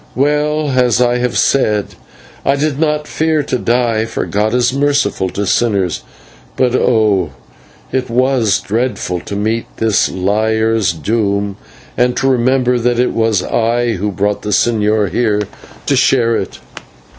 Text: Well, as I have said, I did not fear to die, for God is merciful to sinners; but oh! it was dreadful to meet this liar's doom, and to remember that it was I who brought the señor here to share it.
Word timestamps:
Well, 0.15 0.71
as 0.71 0.99
I 0.99 1.19
have 1.19 1.37
said, 1.37 1.93
I 2.43 2.55
did 2.55 2.79
not 2.79 3.05
fear 3.07 3.43
to 3.43 3.59
die, 3.59 4.05
for 4.05 4.25
God 4.25 4.51
is 4.55 4.73
merciful 4.73 5.29
to 5.29 5.45
sinners; 5.45 6.01
but 6.57 6.73
oh! 6.73 7.29
it 7.91 8.09
was 8.09 8.59
dreadful 8.59 9.19
to 9.19 9.35
meet 9.35 9.67
this 9.77 10.09
liar's 10.09 10.91
doom, 10.91 11.55
and 11.95 12.17
to 12.17 12.27
remember 12.27 12.79
that 12.79 12.97
it 12.97 13.11
was 13.13 13.43
I 13.43 13.91
who 13.97 14.11
brought 14.11 14.41
the 14.41 14.49
señor 14.49 15.07
here 15.11 15.43
to 15.85 15.95
share 15.95 16.35
it. 16.35 16.57